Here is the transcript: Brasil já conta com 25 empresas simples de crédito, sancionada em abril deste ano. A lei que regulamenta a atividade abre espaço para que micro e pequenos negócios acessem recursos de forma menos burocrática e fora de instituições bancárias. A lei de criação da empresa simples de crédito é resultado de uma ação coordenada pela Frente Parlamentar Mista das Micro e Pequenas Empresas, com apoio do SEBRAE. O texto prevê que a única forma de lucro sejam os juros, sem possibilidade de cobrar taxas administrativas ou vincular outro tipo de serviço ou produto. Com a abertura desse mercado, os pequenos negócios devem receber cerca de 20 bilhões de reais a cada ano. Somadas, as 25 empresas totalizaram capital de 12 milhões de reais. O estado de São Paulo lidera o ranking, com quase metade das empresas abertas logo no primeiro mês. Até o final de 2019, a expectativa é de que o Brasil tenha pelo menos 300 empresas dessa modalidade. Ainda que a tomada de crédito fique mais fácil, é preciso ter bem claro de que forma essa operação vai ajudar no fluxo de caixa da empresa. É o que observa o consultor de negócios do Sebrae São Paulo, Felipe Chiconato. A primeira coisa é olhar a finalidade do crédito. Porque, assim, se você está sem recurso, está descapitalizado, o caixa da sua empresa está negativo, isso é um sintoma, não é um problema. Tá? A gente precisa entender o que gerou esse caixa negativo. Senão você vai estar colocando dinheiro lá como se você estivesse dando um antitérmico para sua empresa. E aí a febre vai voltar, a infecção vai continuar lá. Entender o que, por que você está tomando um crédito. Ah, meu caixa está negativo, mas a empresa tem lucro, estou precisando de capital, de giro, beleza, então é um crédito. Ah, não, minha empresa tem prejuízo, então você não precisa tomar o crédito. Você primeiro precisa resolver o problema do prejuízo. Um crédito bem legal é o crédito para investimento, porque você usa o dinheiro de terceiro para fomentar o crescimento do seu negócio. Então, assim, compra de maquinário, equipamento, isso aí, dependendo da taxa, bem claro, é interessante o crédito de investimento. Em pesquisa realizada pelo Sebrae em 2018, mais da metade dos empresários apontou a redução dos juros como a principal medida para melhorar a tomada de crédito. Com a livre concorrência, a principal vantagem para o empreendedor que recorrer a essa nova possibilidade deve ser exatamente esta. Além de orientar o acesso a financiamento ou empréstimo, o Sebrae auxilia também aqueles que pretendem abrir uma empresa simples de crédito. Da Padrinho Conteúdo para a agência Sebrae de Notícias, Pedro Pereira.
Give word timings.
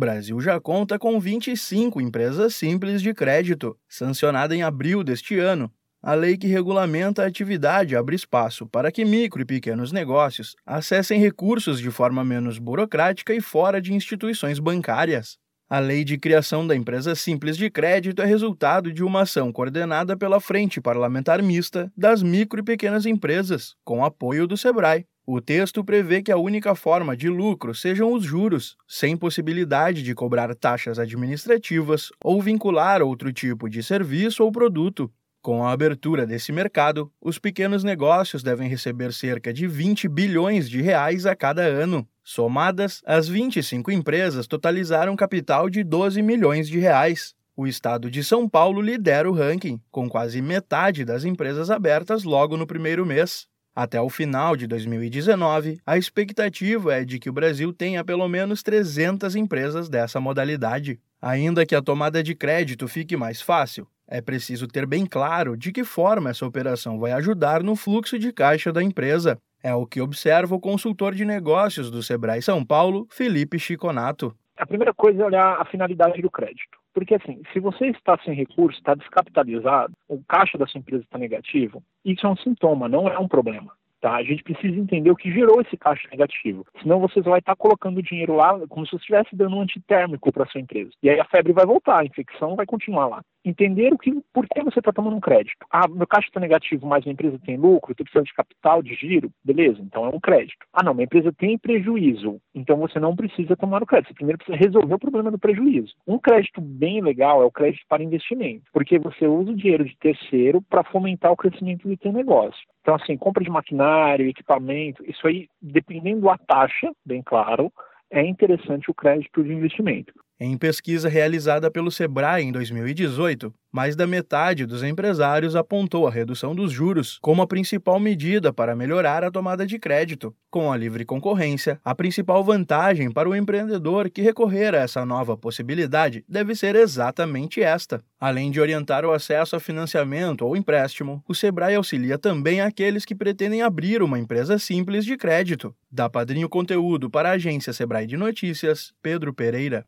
Brasil 0.00 0.40
já 0.40 0.58
conta 0.58 0.98
com 0.98 1.20
25 1.20 2.00
empresas 2.00 2.56
simples 2.56 3.02
de 3.02 3.12
crédito, 3.12 3.76
sancionada 3.86 4.56
em 4.56 4.62
abril 4.62 5.04
deste 5.04 5.38
ano. 5.38 5.70
A 6.02 6.14
lei 6.14 6.38
que 6.38 6.46
regulamenta 6.46 7.22
a 7.22 7.26
atividade 7.26 7.94
abre 7.94 8.16
espaço 8.16 8.66
para 8.66 8.90
que 8.90 9.04
micro 9.04 9.42
e 9.42 9.44
pequenos 9.44 9.92
negócios 9.92 10.56
acessem 10.64 11.20
recursos 11.20 11.78
de 11.78 11.90
forma 11.90 12.24
menos 12.24 12.58
burocrática 12.58 13.34
e 13.34 13.42
fora 13.42 13.78
de 13.78 13.92
instituições 13.92 14.58
bancárias. 14.58 15.36
A 15.68 15.78
lei 15.78 16.02
de 16.02 16.16
criação 16.16 16.66
da 16.66 16.74
empresa 16.74 17.14
simples 17.14 17.54
de 17.58 17.70
crédito 17.70 18.22
é 18.22 18.24
resultado 18.24 18.90
de 18.90 19.04
uma 19.04 19.20
ação 19.20 19.52
coordenada 19.52 20.16
pela 20.16 20.40
Frente 20.40 20.80
Parlamentar 20.80 21.42
Mista 21.42 21.92
das 21.94 22.22
Micro 22.22 22.60
e 22.60 22.64
Pequenas 22.64 23.04
Empresas, 23.04 23.74
com 23.84 24.02
apoio 24.02 24.46
do 24.46 24.56
SEBRAE. 24.56 25.04
O 25.26 25.40
texto 25.40 25.84
prevê 25.84 26.22
que 26.22 26.32
a 26.32 26.36
única 26.36 26.74
forma 26.74 27.16
de 27.16 27.28
lucro 27.28 27.74
sejam 27.74 28.12
os 28.12 28.24
juros, 28.24 28.76
sem 28.88 29.16
possibilidade 29.16 30.02
de 30.02 30.14
cobrar 30.14 30.54
taxas 30.54 30.98
administrativas 30.98 32.10
ou 32.24 32.40
vincular 32.40 33.02
outro 33.02 33.32
tipo 33.32 33.68
de 33.68 33.82
serviço 33.82 34.42
ou 34.42 34.50
produto. 34.50 35.10
Com 35.42 35.64
a 35.64 35.72
abertura 35.72 36.26
desse 36.26 36.52
mercado, 36.52 37.10
os 37.20 37.38
pequenos 37.38 37.82
negócios 37.82 38.42
devem 38.42 38.68
receber 38.68 39.10
cerca 39.12 39.52
de 39.54 39.66
20 39.66 40.06
bilhões 40.08 40.68
de 40.68 40.82
reais 40.82 41.24
a 41.24 41.34
cada 41.34 41.62
ano. 41.62 42.06
Somadas, 42.22 43.00
as 43.06 43.26
25 43.26 43.90
empresas 43.90 44.46
totalizaram 44.46 45.16
capital 45.16 45.70
de 45.70 45.82
12 45.82 46.20
milhões 46.20 46.68
de 46.68 46.78
reais. 46.78 47.34
O 47.56 47.66
estado 47.66 48.10
de 48.10 48.22
São 48.22 48.48
Paulo 48.48 48.82
lidera 48.82 49.30
o 49.30 49.34
ranking, 49.34 49.80
com 49.90 50.08
quase 50.08 50.42
metade 50.42 51.04
das 51.04 51.24
empresas 51.24 51.70
abertas 51.70 52.22
logo 52.22 52.56
no 52.56 52.66
primeiro 52.66 53.06
mês. 53.06 53.48
Até 53.82 53.98
o 53.98 54.10
final 54.10 54.56
de 54.56 54.66
2019, 54.66 55.80
a 55.86 55.96
expectativa 55.96 56.96
é 56.96 57.02
de 57.02 57.18
que 57.18 57.30
o 57.30 57.32
Brasil 57.32 57.72
tenha 57.72 58.04
pelo 58.04 58.28
menos 58.28 58.62
300 58.62 59.34
empresas 59.34 59.88
dessa 59.88 60.20
modalidade. 60.20 61.00
Ainda 61.18 61.64
que 61.64 61.74
a 61.74 61.80
tomada 61.80 62.22
de 62.22 62.34
crédito 62.34 62.86
fique 62.86 63.16
mais 63.16 63.40
fácil, 63.40 63.86
é 64.06 64.20
preciso 64.20 64.68
ter 64.68 64.84
bem 64.84 65.06
claro 65.06 65.56
de 65.56 65.72
que 65.72 65.82
forma 65.82 66.28
essa 66.28 66.44
operação 66.44 66.98
vai 66.98 67.12
ajudar 67.12 67.62
no 67.62 67.74
fluxo 67.74 68.18
de 68.18 68.34
caixa 68.34 68.70
da 68.70 68.82
empresa. 68.82 69.38
É 69.62 69.74
o 69.74 69.86
que 69.86 70.02
observa 70.02 70.54
o 70.54 70.60
consultor 70.60 71.14
de 71.14 71.24
negócios 71.24 71.90
do 71.90 72.02
Sebrae 72.02 72.42
São 72.42 72.62
Paulo, 72.62 73.06
Felipe 73.08 73.58
Chiconato. 73.58 74.36
A 74.58 74.66
primeira 74.66 74.92
coisa 74.92 75.22
é 75.22 75.24
olhar 75.24 75.58
a 75.58 75.64
finalidade 75.64 76.20
do 76.20 76.30
crédito. 76.30 76.79
Porque, 76.92 77.14
assim, 77.14 77.40
se 77.52 77.60
você 77.60 77.86
está 77.86 78.18
sem 78.24 78.34
recurso, 78.34 78.78
está 78.78 78.94
descapitalizado, 78.94 79.92
o 80.08 80.22
caixa 80.24 80.58
da 80.58 80.66
sua 80.66 80.78
empresa 80.80 81.04
está 81.04 81.18
negativo, 81.18 81.82
isso 82.04 82.26
é 82.26 82.30
um 82.30 82.36
sintoma, 82.36 82.88
não 82.88 83.08
é 83.08 83.18
um 83.18 83.28
problema. 83.28 83.72
Tá? 84.00 84.14
A 84.16 84.22
gente 84.22 84.42
precisa 84.42 84.78
entender 84.78 85.10
o 85.10 85.16
que 85.16 85.30
gerou 85.30 85.60
esse 85.60 85.76
caixa 85.76 86.08
negativo. 86.10 86.64
Senão 86.80 86.98
você 86.98 87.20
vai 87.20 87.38
estar 87.38 87.54
colocando 87.54 88.02
dinheiro 88.02 88.34
lá 88.34 88.58
como 88.66 88.86
se 88.86 88.92
você 88.92 88.96
estivesse 88.96 89.36
dando 89.36 89.56
um 89.56 89.60
antitérmico 89.60 90.32
para 90.32 90.46
sua 90.46 90.60
empresa. 90.60 90.90
E 91.02 91.10
aí 91.10 91.20
a 91.20 91.24
febre 91.26 91.52
vai 91.52 91.66
voltar, 91.66 92.00
a 92.00 92.04
infecção 92.06 92.56
vai 92.56 92.64
continuar 92.64 93.08
lá. 93.08 93.22
Entender 93.44 93.92
o 93.92 93.98
que, 93.98 94.12
por 94.32 94.46
que 94.46 94.62
você 94.62 94.80
está 94.80 94.92
tomando 94.92 95.16
um 95.16 95.20
crédito. 95.20 95.64
Ah, 95.70 95.88
meu 95.88 96.06
caixa 96.06 96.28
está 96.28 96.38
negativo, 96.38 96.86
mas 96.86 97.06
a 97.06 97.10
empresa 97.10 97.38
tem 97.44 97.56
lucro, 97.56 97.92
estou 97.92 98.04
precisando 98.04 98.26
de 98.26 98.34
capital, 98.34 98.82
de 98.82 98.94
giro, 98.94 99.32
beleza, 99.42 99.80
então 99.80 100.04
é 100.04 100.08
um 100.08 100.20
crédito. 100.20 100.66
Ah, 100.72 100.82
não, 100.82 100.92
minha 100.92 101.04
empresa 101.04 101.32
tem 101.32 101.56
prejuízo, 101.56 102.40
então 102.54 102.76
você 102.76 103.00
não 103.00 103.16
precisa 103.16 103.56
tomar 103.56 103.82
o 103.82 103.86
crédito. 103.86 104.08
Você 104.08 104.14
primeiro 104.14 104.38
precisa 104.38 104.58
resolver 104.58 104.94
o 104.94 104.98
problema 104.98 105.30
do 105.30 105.38
prejuízo. 105.38 105.94
Um 106.06 106.18
crédito 106.18 106.60
bem 106.60 107.00
legal 107.00 107.42
é 107.42 107.46
o 107.46 107.50
crédito 107.50 107.84
para 107.88 108.02
investimento, 108.02 108.64
porque 108.72 108.98
você 108.98 109.26
usa 109.26 109.52
o 109.52 109.56
dinheiro 109.56 109.84
de 109.84 109.96
terceiro 109.96 110.60
para 110.62 110.84
fomentar 110.84 111.32
o 111.32 111.36
crescimento 111.36 111.88
do 111.88 111.98
seu 112.02 112.12
negócio. 112.12 112.60
Então, 112.82 112.94
assim, 112.94 113.16
compra 113.16 113.42
de 113.42 113.50
maquinário, 113.50 114.28
equipamento, 114.28 115.02
isso 115.08 115.26
aí, 115.26 115.48
dependendo 115.60 116.22
da 116.22 116.36
taxa, 116.36 116.92
bem 117.04 117.22
claro, 117.22 117.72
é 118.10 118.24
interessante 118.24 118.90
o 118.90 118.94
crédito 118.94 119.42
de 119.42 119.52
investimento. 119.52 120.12
Em 120.42 120.56
pesquisa 120.56 121.06
realizada 121.06 121.70
pelo 121.70 121.90
Sebrae 121.90 122.42
em 122.42 122.50
2018, 122.50 123.52
mais 123.70 123.94
da 123.94 124.06
metade 124.06 124.64
dos 124.64 124.82
empresários 124.82 125.54
apontou 125.54 126.08
a 126.08 126.10
redução 126.10 126.54
dos 126.54 126.72
juros 126.72 127.18
como 127.20 127.42
a 127.42 127.46
principal 127.46 128.00
medida 128.00 128.50
para 128.50 128.74
melhorar 128.74 129.22
a 129.22 129.30
tomada 129.30 129.66
de 129.66 129.78
crédito. 129.78 130.34
Com 130.50 130.72
a 130.72 130.76
livre 130.78 131.04
concorrência, 131.04 131.78
a 131.84 131.94
principal 131.94 132.42
vantagem 132.42 133.10
para 133.10 133.28
o 133.28 133.36
empreendedor 133.36 134.08
que 134.08 134.22
recorrer 134.22 134.74
a 134.74 134.78
essa 134.78 135.04
nova 135.04 135.36
possibilidade 135.36 136.24
deve 136.26 136.54
ser 136.54 136.74
exatamente 136.74 137.62
esta. 137.62 138.02
Além 138.18 138.50
de 138.50 138.60
orientar 138.60 139.04
o 139.04 139.12
acesso 139.12 139.56
a 139.56 139.60
financiamento 139.60 140.46
ou 140.46 140.56
empréstimo, 140.56 141.22
o 141.28 141.34
Sebrae 141.34 141.74
auxilia 141.74 142.18
também 142.18 142.62
aqueles 142.62 143.04
que 143.04 143.14
pretendem 143.14 143.60
abrir 143.60 144.02
uma 144.02 144.18
empresa 144.18 144.58
simples 144.58 145.04
de 145.04 145.18
crédito. 145.18 145.74
Da 145.92 146.08
Padrinho 146.08 146.48
Conteúdo 146.48 147.10
para 147.10 147.28
a 147.28 147.32
agência 147.32 147.72
Sebrae 147.72 148.06
de 148.06 148.16
Notícias, 148.16 148.92
Pedro 149.02 149.34
Pereira. 149.34 149.78